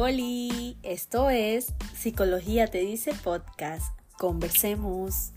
[0.00, 3.98] Oli, esto es Psicología te dice podcast.
[4.16, 5.32] Conversemos.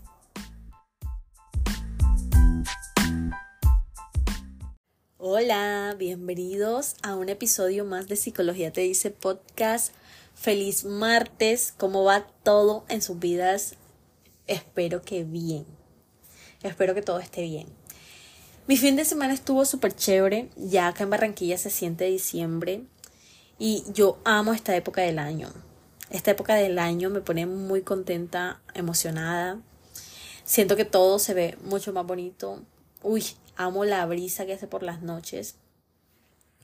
[5.18, 9.92] Hola, bienvenidos a un episodio más de Psicología te dice podcast.
[10.36, 13.74] Feliz martes, ¿cómo va todo en sus vidas?
[14.46, 15.66] Espero que bien.
[16.62, 17.66] Espero que todo esté bien.
[18.68, 20.50] Mi fin de semana estuvo súper chévere.
[20.54, 22.84] Ya acá en Barranquilla se siente diciembre.
[23.58, 25.48] Y yo amo esta época del año.
[26.10, 29.60] Esta época del año me pone muy contenta, emocionada.
[30.44, 32.62] Siento que todo se ve mucho más bonito.
[33.02, 33.24] Uy,
[33.56, 35.56] amo la brisa que hace por las noches.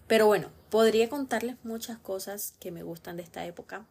[0.06, 3.86] Pero bueno, podría contarles muchas cosas que me gustan de esta época.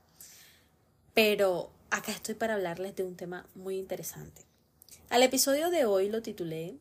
[1.14, 4.44] Pero acá estoy para hablarles de un tema muy interesante.
[5.10, 6.76] Al episodio de hoy lo titulé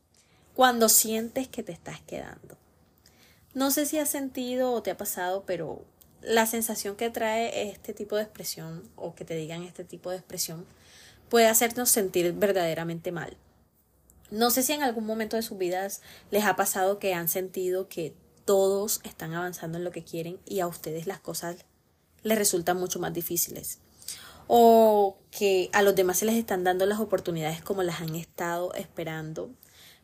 [0.55, 2.57] Cuando sientes que te estás quedando.
[3.55, 5.85] No sé si has sentido o te ha pasado, pero
[6.27, 10.17] la sensación que trae este tipo de expresión o que te digan este tipo de
[10.17, 10.67] expresión
[11.29, 13.37] puede hacernos sentir verdaderamente mal.
[14.33, 16.03] No sé si en algún momento de sus vidas
[16.33, 18.13] les ha pasado que han sentido que
[18.45, 21.65] todos están avanzando en lo que quieren y a ustedes las cosas
[22.23, 23.79] les resultan mucho más difíciles.
[24.49, 28.75] O que a los demás se les están dando las oportunidades como las han estado
[28.75, 29.53] esperando,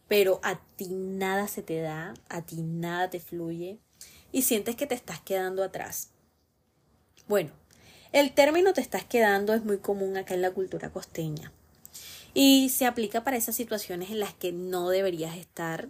[0.07, 3.81] pero a ti nada se te da, a ti nada te fluye
[4.31, 6.11] y sientes que te estás quedando atrás.
[7.28, 7.51] Bueno,
[8.12, 11.53] el término te estás quedando es muy común acá en la cultura costeña
[12.34, 15.89] y se aplica para esas situaciones en las que no deberías estar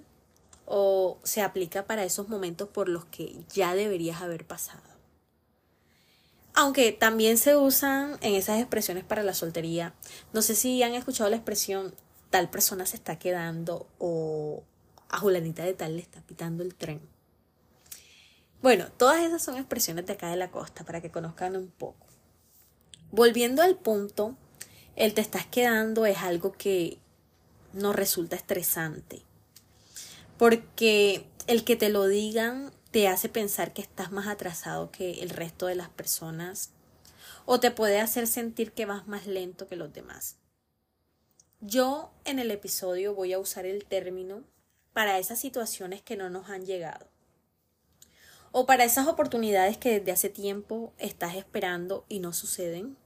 [0.67, 4.83] o se aplica para esos momentos por los que ya deberías haber pasado.
[6.55, 9.95] Aunque también se usan en esas expresiones para la soltería.
[10.33, 11.95] No sé si han escuchado la expresión
[12.31, 14.63] tal persona se está quedando o
[15.09, 17.01] a Julanita de tal le está pitando el tren.
[18.63, 22.07] Bueno, todas esas son expresiones de acá de la costa para que conozcan un poco.
[23.11, 24.37] Volviendo al punto,
[24.95, 26.99] el te estás quedando es algo que
[27.73, 29.23] nos resulta estresante.
[30.39, 35.31] Porque el que te lo digan te hace pensar que estás más atrasado que el
[35.31, 36.71] resto de las personas
[37.47, 40.37] o te puede hacer sentir que vas más lento que los demás.
[41.61, 44.45] Yo en el episodio voy a usar el término
[44.93, 47.12] para esas situaciones que no nos han llegado
[48.53, 52.97] o para esas oportunidades que desde hace tiempo estás esperando y no suceden.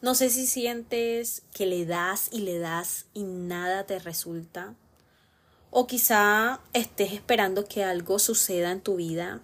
[0.00, 4.74] No sé si sientes que le das y le das y nada te resulta.
[5.70, 9.42] O quizá estés esperando que algo suceda en tu vida,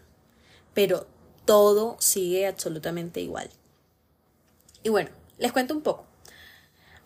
[0.74, 1.06] pero
[1.44, 3.50] todo sigue absolutamente igual.
[4.82, 6.06] Y bueno, les cuento un poco.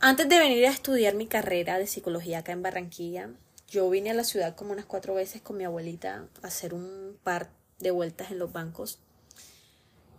[0.01, 3.31] Antes de venir a estudiar mi carrera de psicología acá en Barranquilla,
[3.69, 7.19] yo vine a la ciudad como unas cuatro veces con mi abuelita a hacer un
[7.25, 7.51] par
[7.84, 8.99] de vueltas en los bancos.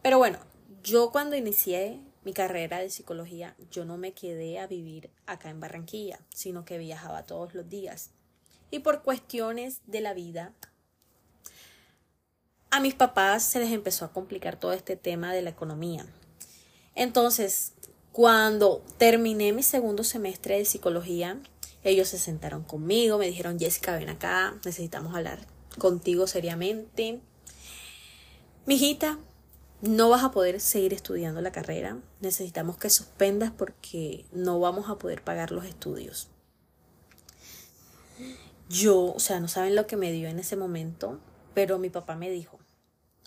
[0.01, 0.39] Pero bueno,
[0.83, 5.59] yo cuando inicié mi carrera de psicología, yo no me quedé a vivir acá en
[5.59, 8.11] Barranquilla, sino que viajaba todos los días.
[8.71, 10.53] Y por cuestiones de la vida,
[12.69, 16.05] a mis papás se les empezó a complicar todo este tema de la economía.
[16.93, 17.73] Entonces,
[18.11, 21.39] cuando terminé mi segundo semestre de psicología,
[21.83, 25.39] ellos se sentaron conmigo, me dijeron, Jessica, ven acá, necesitamos hablar
[25.77, 27.21] contigo seriamente.
[28.67, 29.19] Mijita,
[29.83, 31.99] no vas a poder seguir estudiando la carrera.
[32.19, 36.29] Necesitamos que suspendas porque no vamos a poder pagar los estudios.
[38.67, 41.19] Yo, o sea, no saben lo que me dio en ese momento,
[41.53, 42.57] pero mi papá me dijo.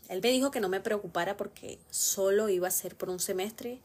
[0.08, 3.80] Él me dijo que no me preocupara porque solo iba a ser por un semestre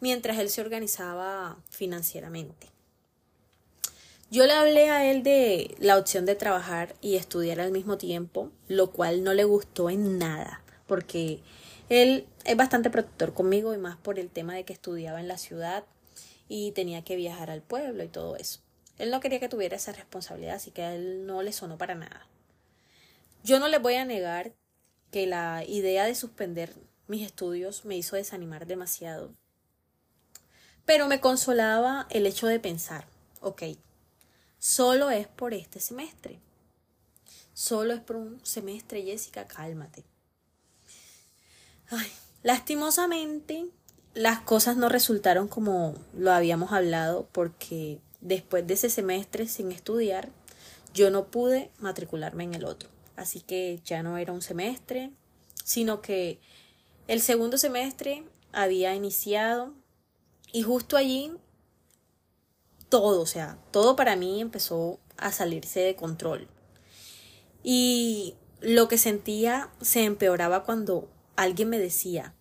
[0.00, 2.68] mientras él se organizaba financieramente.
[4.30, 8.52] Yo le hablé a él de la opción de trabajar y estudiar al mismo tiempo,
[8.68, 11.40] lo cual no le gustó en nada porque
[11.88, 15.38] él es bastante protector conmigo y más por el tema de que estudiaba en la
[15.38, 15.84] ciudad
[16.48, 18.60] y tenía que viajar al pueblo y todo eso.
[18.98, 21.94] Él no quería que tuviera esa responsabilidad, así que a él no le sonó para
[21.94, 22.26] nada.
[23.42, 24.52] Yo no le voy a negar
[25.10, 26.74] que la idea de suspender
[27.08, 29.34] mis estudios me hizo desanimar demasiado.
[30.84, 33.06] Pero me consolaba el hecho de pensar,
[33.40, 33.62] ok,
[34.58, 36.40] solo es por este semestre.
[37.52, 40.04] Solo es por un semestre, Jessica, cálmate.
[42.42, 43.66] Lastimosamente,
[44.14, 50.30] las cosas no resultaron como lo habíamos hablado porque después de ese semestre sin estudiar,
[50.92, 52.88] yo no pude matricularme en el otro.
[53.16, 55.10] Así que ya no era un semestre,
[55.64, 56.40] sino que
[57.08, 59.74] el segundo semestre había iniciado
[60.52, 61.32] y justo allí
[62.88, 66.48] todo, o sea, todo para mí empezó a salirse de control.
[67.62, 72.34] Y lo que sentía se empeoraba cuando alguien me decía,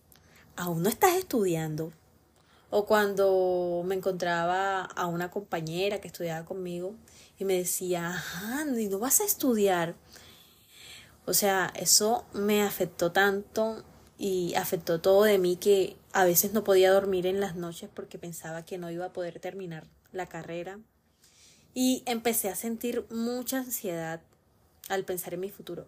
[0.55, 1.91] aún no estás estudiando.
[2.69, 6.95] O cuando me encontraba a una compañera que estudiaba conmigo
[7.38, 9.95] y me decía, ajá, ¿y no vas a estudiar?
[11.25, 13.83] O sea, eso me afectó tanto
[14.17, 18.17] y afectó todo de mí que a veces no podía dormir en las noches porque
[18.17, 20.79] pensaba que no iba a poder terminar la carrera.
[21.73, 24.21] Y empecé a sentir mucha ansiedad
[24.89, 25.88] al pensar en mi futuro.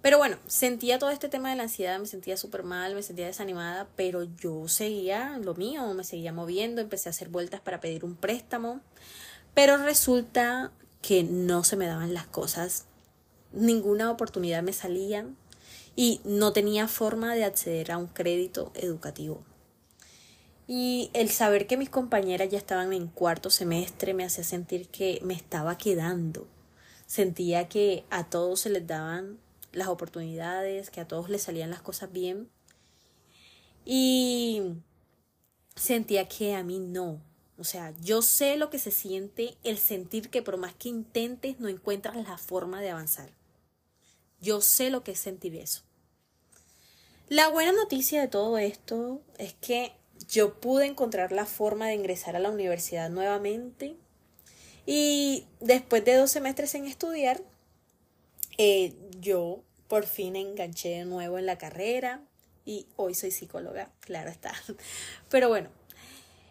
[0.00, 3.26] Pero bueno, sentía todo este tema de la ansiedad, me sentía súper mal, me sentía
[3.26, 8.04] desanimada, pero yo seguía lo mío, me seguía moviendo, empecé a hacer vueltas para pedir
[8.04, 8.80] un préstamo,
[9.54, 10.70] pero resulta
[11.02, 12.84] que no se me daban las cosas,
[13.52, 15.26] ninguna oportunidad me salía
[15.96, 19.42] y no tenía forma de acceder a un crédito educativo.
[20.68, 25.18] Y el saber que mis compañeras ya estaban en cuarto semestre me hacía sentir que
[25.24, 26.46] me estaba quedando.
[27.06, 29.38] Sentía que a todos se les daban
[29.72, 32.50] las oportunidades, que a todos les salían las cosas bien.
[33.84, 34.62] Y
[35.76, 37.22] sentía que a mí no.
[37.58, 41.58] O sea, yo sé lo que se siente el sentir que por más que intentes
[41.58, 43.30] no encuentras la forma de avanzar.
[44.40, 45.82] Yo sé lo que es sentir eso.
[47.28, 49.92] La buena noticia de todo esto es que
[50.28, 53.96] yo pude encontrar la forma de ingresar a la universidad nuevamente
[54.86, 57.42] y después de dos semestres en estudiar,
[58.58, 62.20] eh, yo por fin enganché de nuevo en la carrera
[62.64, 64.52] y hoy soy psicóloga, claro está.
[65.30, 65.70] Pero bueno,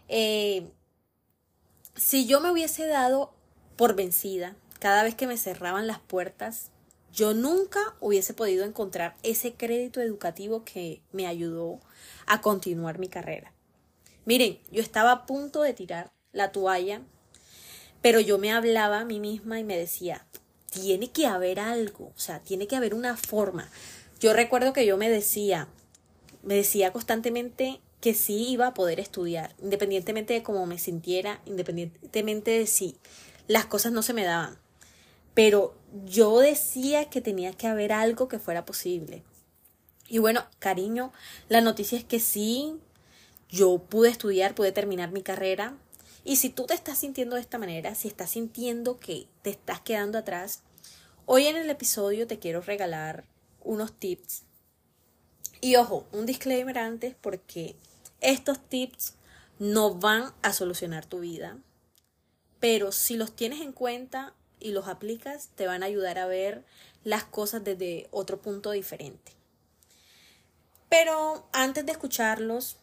[0.07, 0.67] eh,
[1.95, 3.33] si yo me hubiese dado
[3.75, 6.71] por vencida cada vez que me cerraban las puertas,
[7.11, 11.79] yo nunca hubiese podido encontrar ese crédito educativo que me ayudó
[12.25, 13.53] a continuar mi carrera.
[14.25, 17.01] Miren, yo estaba a punto de tirar la toalla,
[18.01, 20.25] pero yo me hablaba a mí misma y me decía,
[20.69, 23.69] tiene que haber algo, o sea, tiene que haber una forma.
[24.19, 25.67] Yo recuerdo que yo me decía,
[26.43, 32.51] me decía constantemente que sí iba a poder estudiar, independientemente de cómo me sintiera, independientemente
[32.51, 32.97] de si
[33.47, 34.57] las cosas no se me daban.
[35.33, 35.75] Pero
[36.05, 39.23] yo decía que tenía que haber algo que fuera posible.
[40.07, 41.11] Y bueno, cariño,
[41.49, 42.75] la noticia es que sí,
[43.49, 45.77] yo pude estudiar, pude terminar mi carrera,
[46.27, 49.79] y si tú te estás sintiendo de esta manera, si estás sintiendo que te estás
[49.79, 50.61] quedando atrás,
[51.25, 53.23] hoy en el episodio te quiero regalar
[53.63, 54.43] unos tips.
[55.61, 57.77] Y ojo, un disclaimer antes porque
[58.19, 59.13] estos tips
[59.57, 61.59] no van a solucionar tu vida,
[62.59, 66.65] pero si los tienes en cuenta y los aplicas, te van a ayudar a ver
[67.05, 69.31] las cosas desde otro punto diferente.
[70.89, 72.75] Pero antes de escucharlos,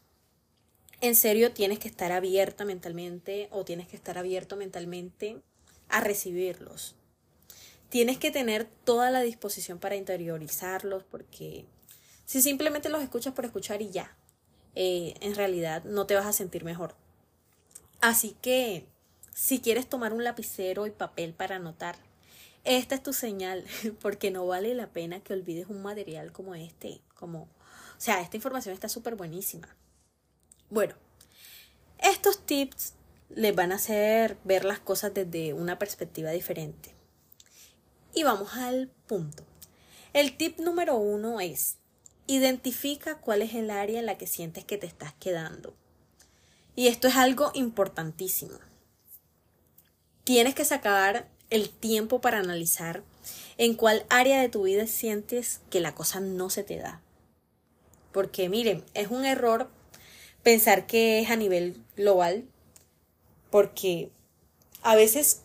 [1.07, 5.43] en serio tienes que estar abierta mentalmente o tienes que estar abierto mentalmente
[5.89, 6.95] a recibirlos.
[7.91, 11.67] Tienes que tener toda la disposición para interiorizarlos porque
[12.25, 14.17] si simplemente los escuchas por escuchar y ya,
[14.75, 16.95] eh, en realidad no te vas a sentir mejor.
[18.01, 18.87] Así que
[19.35, 21.97] si quieres tomar un lapicero y papel para anotar,
[22.65, 23.65] esta es tu señal
[24.01, 27.49] porque no vale la pena que olvides un material como este, como, o
[27.99, 29.69] sea, esta información está súper buenísima.
[30.75, 30.97] Bueno,
[32.01, 32.95] estos tips
[33.29, 36.97] les van a hacer ver las cosas desde una perspectiva diferente.
[38.13, 39.45] Y vamos al punto.
[40.15, 41.77] El tip número uno es,
[42.27, 45.77] identifica cuál es el área en la que sientes que te estás quedando.
[46.75, 48.59] Y esto es algo importantísimo.
[50.25, 53.05] Tienes que sacar el tiempo para analizar
[53.59, 57.01] en cuál área de tu vida sientes que la cosa no se te da.
[58.11, 59.71] Porque miren, es un error
[60.45, 62.45] pensar que es a nivel global,
[63.51, 64.13] porque
[64.83, 65.43] a veces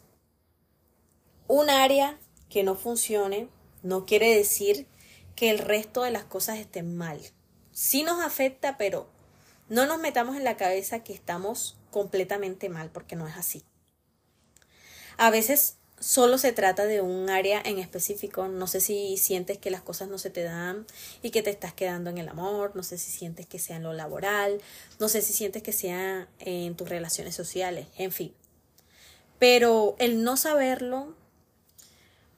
[1.48, 3.48] un área que no funcione
[3.82, 4.86] no quiere decir
[5.36, 7.20] que el resto de las cosas estén mal.
[7.72, 9.10] Sí nos afecta, pero
[9.70, 13.64] no nos metamos en la cabeza que estamos completamente mal, porque no es así.
[15.18, 18.48] A veces solo se trata de un área en específico.
[18.48, 20.86] No sé si sientes que las cosas no se te dan
[21.22, 22.76] y que te estás quedando en el amor.
[22.76, 24.62] No sé si sientes que sea en lo laboral.
[25.00, 27.88] No sé si sientes que sea en tus relaciones sociales.
[27.98, 28.34] En fin.
[29.38, 31.16] Pero el no saberlo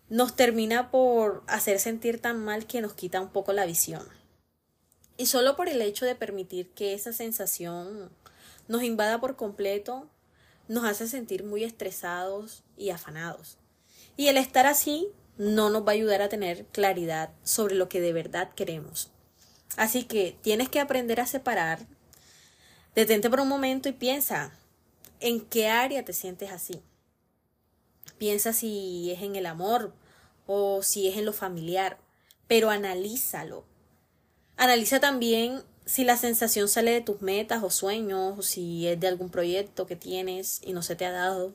[0.09, 4.05] nos termina por hacer sentir tan mal que nos quita un poco la visión.
[5.17, 8.11] Y solo por el hecho de permitir que esa sensación
[8.67, 10.07] nos invada por completo,
[10.67, 13.57] nos hace sentir muy estresados y afanados.
[14.17, 18.01] Y el estar así no nos va a ayudar a tener claridad sobre lo que
[18.01, 19.11] de verdad queremos.
[19.77, 21.85] Así que tienes que aprender a separar.
[22.95, 24.53] Detente por un momento y piensa
[25.19, 26.81] en qué área te sientes así.
[28.17, 29.93] Piensa si es en el amor
[30.45, 31.97] o si es en lo familiar,
[32.47, 33.65] pero analízalo.
[34.57, 39.07] Analiza también si la sensación sale de tus metas o sueños, o si es de
[39.07, 41.53] algún proyecto que tienes y no se te ha dado.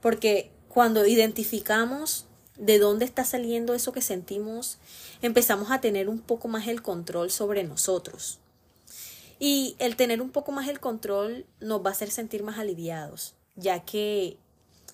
[0.00, 4.78] Porque cuando identificamos de dónde está saliendo eso que sentimos,
[5.20, 8.38] empezamos a tener un poco más el control sobre nosotros.
[9.38, 13.34] Y el tener un poco más el control nos va a hacer sentir más aliviados,
[13.56, 14.36] ya que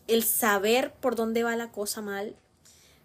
[0.07, 2.35] el saber por dónde va la cosa mal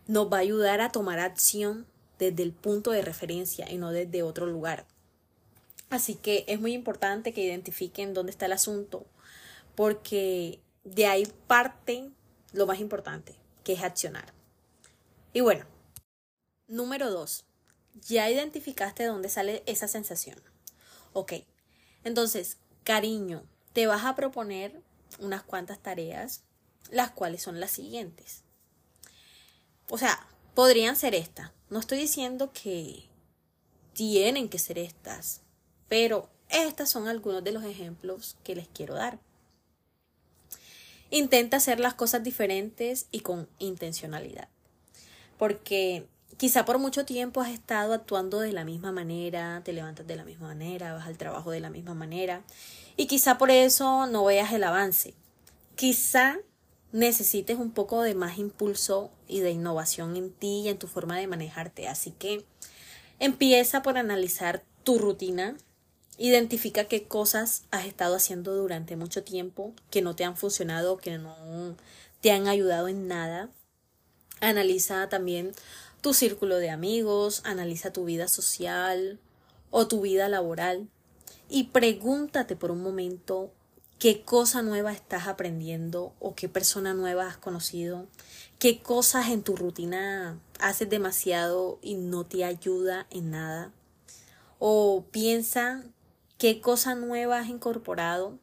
[0.07, 1.85] nos va a ayudar a tomar acción
[2.17, 4.85] desde el punto de referencia y no desde otro lugar.
[5.93, 9.05] Así que es muy importante que identifiquen dónde está el asunto,
[9.75, 12.09] porque de ahí parte
[12.51, 14.33] lo más importante, que es accionar.
[15.33, 15.67] Y bueno,
[16.65, 17.45] número dos,
[17.93, 20.41] ya identificaste dónde sale esa sensación.
[21.13, 21.33] Ok,
[22.03, 24.81] entonces, cariño, te vas a proponer
[25.19, 26.41] unas cuantas tareas,
[26.89, 28.41] las cuales son las siguientes.
[29.91, 31.51] O sea, podrían ser estas.
[31.69, 33.11] No estoy diciendo que
[33.93, 35.42] tienen que ser estas,
[35.93, 39.19] pero estas son algunos de los ejemplos que les quiero dar.
[41.11, 44.49] Intenta hacer las cosas diferentes y con intencionalidad
[45.37, 46.07] porque
[46.37, 50.23] quizá por mucho tiempo has estado actuando de la misma manera, te levantas de la
[50.23, 52.41] misma manera, vas al trabajo de la misma manera
[52.97, 55.13] y quizá por eso no veas el avance.
[55.75, 56.37] Quizá
[56.91, 61.19] necesites un poco de más impulso y de innovación en ti y en tu forma
[61.19, 61.87] de manejarte.
[61.87, 62.45] Así que
[63.19, 65.55] empieza por analizar tu rutina,
[66.17, 71.17] identifica qué cosas has estado haciendo durante mucho tiempo que no te han funcionado, que
[71.17, 71.75] no
[72.21, 73.49] te han ayudado en nada
[74.43, 75.53] Analiza también
[76.01, 79.17] tu círculo de amigos, analiza tu vida social
[79.71, 80.89] o tu vida laboral
[81.49, 83.53] y pregúntate por un momento
[83.99, 88.05] qué cosa nueva estás aprendiendo o qué persona nueva has conocido,
[88.59, 93.71] qué cosas en tu rutina haces demasiado y no te ayuda en nada.
[94.59, 95.85] O piensa
[96.43, 98.37] qué cosa nueva has incorporado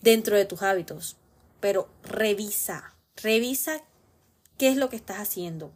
[0.00, 1.18] dentro de tus hábitos.
[1.60, 3.82] Pero revisa, revisa
[4.56, 5.70] qué es lo que estás haciendo.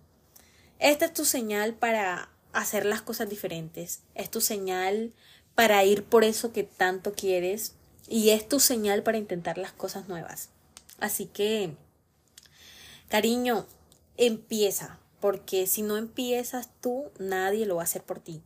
[0.79, 4.01] Esta es tu señal para hacer las cosas diferentes.
[4.15, 5.13] Es tu señal
[5.55, 7.75] para ir por eso que tanto quieres
[8.09, 10.49] y es tu señal para intentar las cosas nuevas.
[10.99, 11.77] Así que,
[13.11, 13.67] cariño,
[14.17, 18.41] empieza, porque si no empiezas tú, nadie lo va a hacer por ti.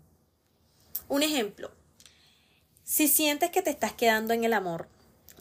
[1.06, 1.70] Un ejemplo,
[2.86, 4.88] si sientes que te estás quedando en el amor,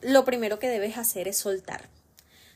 [0.01, 1.87] lo primero que debes hacer es soltar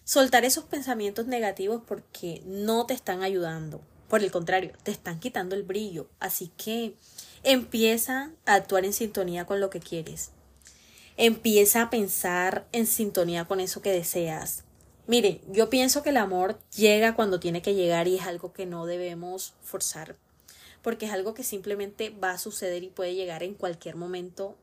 [0.10, 3.80] soltar esos pensamientos negativos porque no te están ayudando.
[4.08, 6.10] Por el contrario, te están quitando el brillo.
[6.20, 6.96] Así que
[7.44, 10.32] empieza a actuar en sintonía con lo que quieres.
[11.16, 14.64] Empieza a pensar en sintonía con eso que deseas.
[15.06, 18.66] Mire, yo pienso que el amor llega cuando tiene que llegar y es algo que
[18.66, 20.16] no debemos forzar,
[20.82, 24.58] porque es algo que simplemente va a suceder y puede llegar en cualquier momento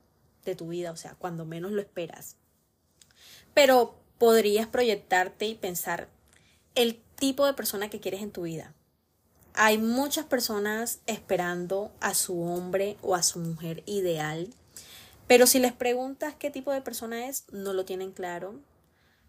[0.51, 2.37] de tu vida, o sea, cuando menos lo esperas.
[3.55, 6.09] Pero podrías proyectarte y pensar
[6.75, 8.75] el tipo de persona que quieres en tu vida.
[9.55, 14.51] Hay muchas personas esperando a su hombre o a su mujer ideal,
[15.27, 18.61] pero si les preguntas qué tipo de persona es, no lo tienen claro,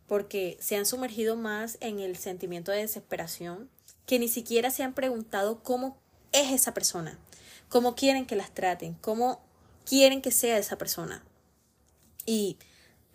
[0.05, 3.69] porque se han sumergido más en el sentimiento de desesperación
[4.05, 5.97] que ni siquiera se han preguntado cómo
[6.31, 7.17] es esa persona,
[7.69, 9.41] cómo quieren que las traten, cómo
[9.87, 11.23] quieren que sea esa persona.
[12.25, 12.57] Y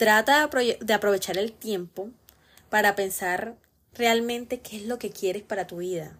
[0.02, 0.50] Trata
[0.81, 2.11] de aprovechar el tiempo
[2.71, 3.57] para pensar
[3.95, 6.19] realmente qué es lo que quieres para tu vida.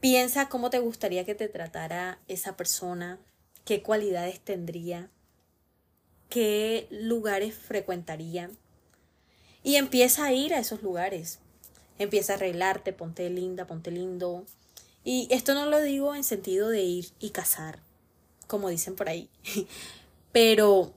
[0.00, 3.18] Piensa cómo te gustaría que te tratara esa persona,
[3.66, 5.10] qué cualidades tendría,
[6.30, 8.50] qué lugares frecuentaría.
[9.62, 11.40] Y empieza a ir a esos lugares.
[11.98, 14.46] Empieza a arreglarte, ponte linda, ponte lindo.
[15.04, 17.80] Y esto no lo digo en sentido de ir y casar,
[18.48, 19.30] como dicen por ahí.
[20.32, 20.92] Pero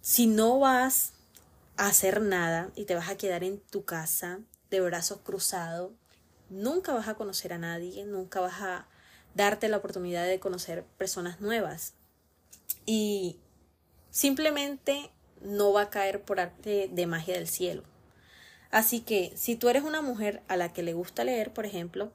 [0.00, 1.12] si no vas
[1.76, 4.40] a hacer nada y te vas a quedar en tu casa
[4.70, 5.92] de brazos cruzados,
[6.48, 8.86] nunca vas a conocer a nadie, nunca vas a
[9.34, 11.94] darte la oportunidad de conocer personas nuevas.
[12.86, 13.38] Y
[14.10, 17.82] simplemente no va a caer por arte de magia del cielo.
[18.70, 22.12] Así que si tú eres una mujer a la que le gusta leer, por ejemplo,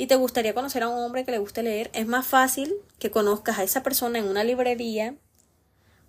[0.00, 3.10] y te gustaría conocer a un hombre que le guste leer, es más fácil que
[3.10, 5.14] conozcas a esa persona en una librería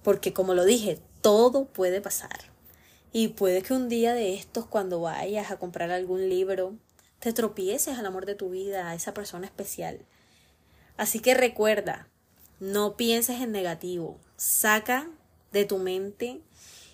[0.01, 2.39] porque como lo dije, todo puede pasar.
[3.11, 6.77] Y puede que un día de estos, cuando vayas a comprar algún libro,
[7.19, 9.99] te tropieces al amor de tu vida, a esa persona especial.
[10.95, 12.07] Así que recuerda,
[12.61, 15.09] no pienses en negativo, saca
[15.51, 16.39] de tu mente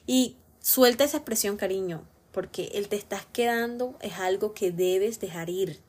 [0.08, 5.52] y suelta esa expresión cariño, porque el te estás quedando es algo que debes dejar
[5.52, 5.86] ir.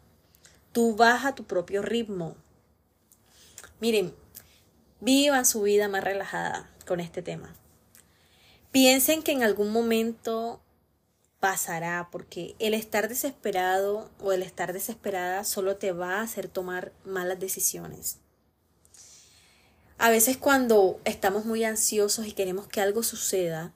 [0.78, 2.36] Tú vas tu propio ritmo.
[3.80, 4.14] Miren,
[5.00, 7.52] vivan su vida más relajada con este tema.
[8.70, 10.62] Piensen que en algún momento
[11.40, 16.92] pasará, porque el estar desesperado o el estar desesperada solo te va a hacer tomar
[17.04, 18.18] malas decisiones.
[19.98, 23.74] A veces cuando estamos muy ansiosos y queremos que algo suceda,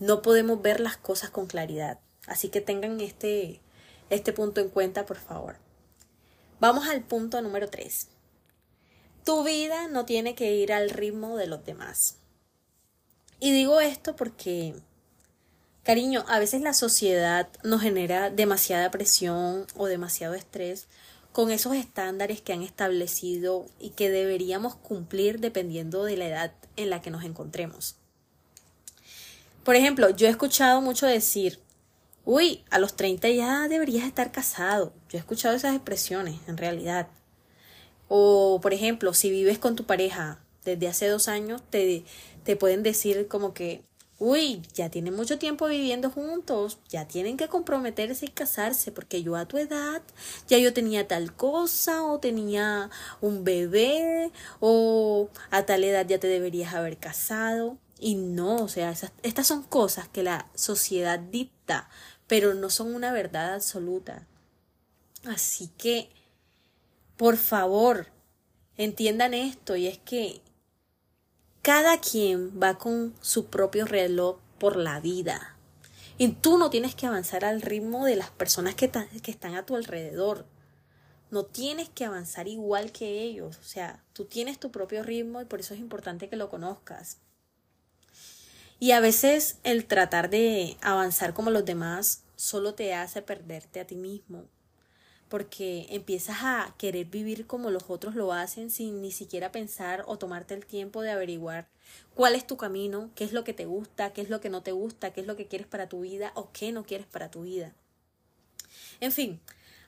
[0.00, 1.98] no podemos ver las cosas con claridad.
[2.26, 3.62] Así que tengan este,
[4.10, 5.64] este punto en cuenta, por favor.
[6.58, 8.08] Vamos al punto número 3.
[9.24, 12.16] Tu vida no tiene que ir al ritmo de los demás.
[13.40, 14.74] Y digo esto porque,
[15.82, 20.86] cariño, a veces la sociedad nos genera demasiada presión o demasiado estrés
[21.32, 26.88] con esos estándares que han establecido y que deberíamos cumplir dependiendo de la edad en
[26.88, 27.96] la que nos encontremos.
[29.62, 31.60] Por ejemplo, yo he escuchado mucho decir,
[32.26, 34.92] uy, a los 30 ya deberías estar casado.
[35.08, 37.08] Yo he escuchado esas expresiones, en realidad.
[38.08, 42.04] O, por ejemplo, si vives con tu pareja desde hace dos años, te,
[42.44, 43.84] te pueden decir como que,
[44.18, 49.36] uy, ya tienen mucho tiempo viviendo juntos, ya tienen que comprometerse y casarse, porque yo
[49.36, 50.02] a tu edad
[50.48, 52.90] ya yo tenía tal cosa, o tenía
[53.20, 57.78] un bebé, o a tal edad ya te deberías haber casado.
[57.98, 61.88] Y no, o sea, estas son cosas que la sociedad dicta,
[62.26, 64.26] pero no son una verdad absoluta.
[65.24, 66.10] Así que,
[67.16, 68.06] por favor,
[68.76, 70.40] entiendan esto, y es que
[71.62, 75.56] cada quien va con su propio reloj por la vida.
[76.18, 78.90] Y tú no tienes que avanzar al ritmo de las personas que,
[79.22, 80.46] que están a tu alrededor.
[81.30, 83.58] No tienes que avanzar igual que ellos.
[83.58, 87.18] O sea, tú tienes tu propio ritmo y por eso es importante que lo conozcas.
[88.78, 93.86] Y a veces el tratar de avanzar como los demás solo te hace perderte a
[93.86, 94.44] ti mismo
[95.28, 100.18] porque empiezas a querer vivir como los otros lo hacen sin ni siquiera pensar o
[100.18, 101.68] tomarte el tiempo de averiguar
[102.14, 104.62] cuál es tu camino, qué es lo que te gusta, qué es lo que no
[104.62, 107.30] te gusta, qué es lo que quieres para tu vida o qué no quieres para
[107.30, 107.74] tu vida.
[109.00, 109.40] En fin,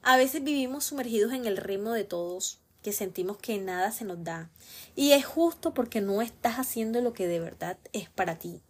[0.02, 4.22] a veces vivimos sumergidos en el ritmo de todos, que sentimos que nada se nos
[4.24, 4.50] da.
[4.96, 8.60] Y es justo porque no estás haciendo lo que de verdad es para ti.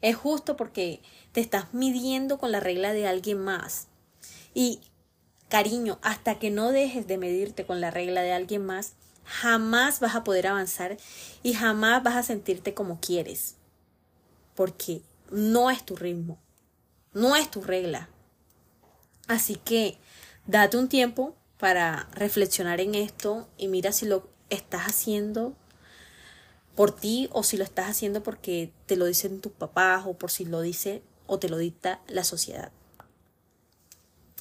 [0.00, 1.00] Es justo porque
[1.32, 3.88] te estás midiendo con la regla de alguien más.
[4.54, 4.80] Y
[5.48, 8.92] Cariño, hasta que no dejes de medirte con la regla de alguien más,
[9.24, 10.98] jamás vas a poder avanzar
[11.42, 13.56] y jamás vas a sentirte como quieres.
[14.54, 16.38] Porque no es tu ritmo,
[17.14, 18.10] no es tu regla.
[19.26, 19.96] Así que
[20.46, 25.54] date un tiempo para reflexionar en esto y mira si lo estás haciendo
[26.78, 30.30] por ti o si lo estás haciendo porque te lo dicen tus papás o por
[30.30, 32.70] si lo dice o te lo dicta la sociedad.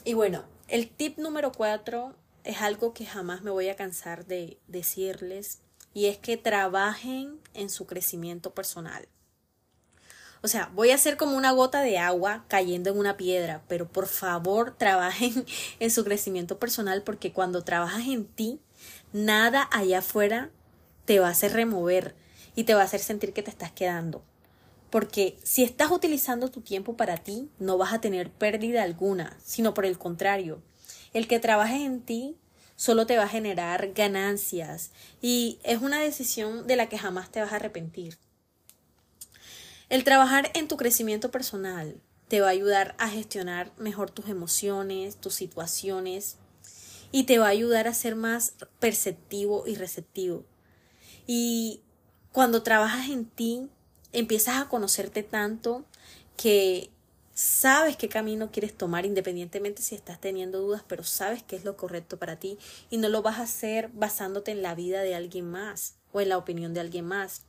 [0.03, 4.59] Y bueno, el tip número cuatro es algo que jamás me voy a cansar de
[4.67, 5.61] decirles
[5.95, 9.07] y es que trabajen en su crecimiento personal.
[10.43, 13.87] O sea, voy a ser como una gota de agua cayendo en una piedra, pero
[13.87, 15.43] por favor trabajen
[15.79, 18.61] en su crecimiento personal porque cuando trabajas en ti,
[19.11, 20.51] nada allá afuera
[21.05, 22.26] te va a hacer remover
[22.57, 24.25] y te va a hacer sentir que te estás quedando.
[24.89, 29.75] Porque si estás utilizando tu tiempo para ti, no vas a tener pérdida alguna, sino
[29.75, 30.63] por el contrario,
[31.13, 32.35] el que trabajes en ti
[32.75, 34.91] solo te va a generar ganancias
[35.21, 38.17] y es una decisión de la que jamás te vas a arrepentir.
[39.89, 45.17] El trabajar en tu crecimiento personal te va a ayudar a gestionar mejor tus emociones,
[45.17, 46.37] tus situaciones
[47.11, 50.43] y te va a ayudar a ser más perceptivo y receptivo.
[51.27, 51.81] Y
[52.31, 53.69] cuando trabajas en ti,
[54.13, 55.85] empiezas a conocerte tanto
[56.35, 56.89] que
[57.33, 61.77] sabes qué camino quieres tomar independientemente si estás teniendo dudas, pero sabes qué es lo
[61.77, 62.57] correcto para ti
[62.89, 66.29] y no lo vas a hacer basándote en la vida de alguien más o en
[66.29, 67.43] la opinión de alguien más.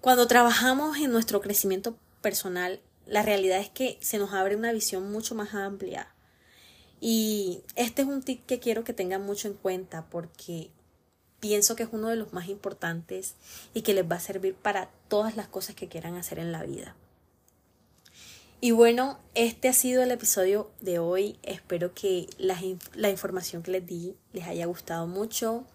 [0.00, 5.10] Cuando trabajamos en nuestro crecimiento personal, la realidad es que se nos abre una visión
[5.12, 6.12] mucho más amplia.
[7.00, 10.70] Y este es un tip que quiero que tengan mucho en cuenta porque
[11.44, 13.34] pienso que es uno de los más importantes
[13.74, 16.62] y que les va a servir para todas las cosas que quieran hacer en la
[16.62, 16.96] vida.
[18.62, 21.38] Y bueno, este ha sido el episodio de hoy.
[21.42, 22.58] Espero que la,
[22.94, 25.66] la, información que les di les haya gustado mucho.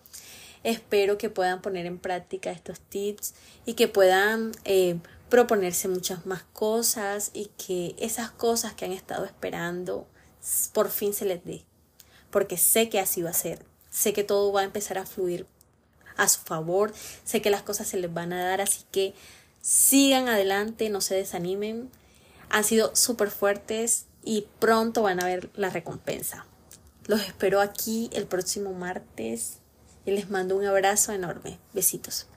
[0.64, 3.36] Espero que puedan poner en práctica estos tips
[3.68, 4.98] y que puedan eh,
[5.30, 10.08] proponerse muchas más cosas y que esas cosas que han estado esperando
[10.74, 11.64] por fin se les dé.
[12.32, 13.64] Porque sé que así va a ser.
[13.92, 15.46] Sé que todo va a empezar a fluir
[16.20, 16.94] a su favor.
[17.24, 19.14] Sé que las cosas se les van a dar, así que
[19.62, 21.90] sigan adelante, no se desanimen.
[22.50, 26.46] Han sido súper fuertes y pronto van a ver la recompensa.
[27.08, 29.58] Los espero aquí el próximo martes.
[30.06, 31.60] y les mando un abrazo enorme.
[31.74, 32.28] Besitos.